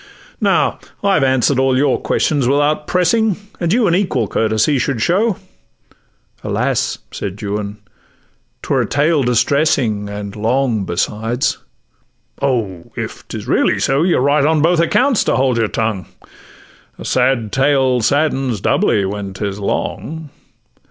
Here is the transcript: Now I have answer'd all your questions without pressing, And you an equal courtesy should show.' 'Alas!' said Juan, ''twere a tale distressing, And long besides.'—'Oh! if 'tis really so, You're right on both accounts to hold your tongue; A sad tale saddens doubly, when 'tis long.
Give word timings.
Now 0.41 0.79
I 1.03 1.13
have 1.13 1.23
answer'd 1.23 1.59
all 1.59 1.77
your 1.77 2.01
questions 2.01 2.47
without 2.47 2.87
pressing, 2.87 3.35
And 3.59 3.71
you 3.71 3.85
an 3.85 3.93
equal 3.93 4.27
courtesy 4.27 4.79
should 4.79 4.99
show.' 4.99 5.37
'Alas!' 6.43 6.97
said 7.11 7.39
Juan, 7.39 7.77
''twere 8.63 8.81
a 8.81 8.87
tale 8.87 9.21
distressing, 9.21 10.09
And 10.09 10.35
long 10.35 10.85
besides.'—'Oh! 10.85 12.91
if 12.95 13.27
'tis 13.27 13.47
really 13.47 13.77
so, 13.79 14.01
You're 14.01 14.21
right 14.21 14.43
on 14.43 14.63
both 14.63 14.79
accounts 14.79 15.23
to 15.25 15.35
hold 15.35 15.57
your 15.59 15.67
tongue; 15.67 16.07
A 16.97 17.05
sad 17.05 17.51
tale 17.51 18.01
saddens 18.01 18.59
doubly, 18.59 19.05
when 19.05 19.35
'tis 19.35 19.59
long. 19.59 20.31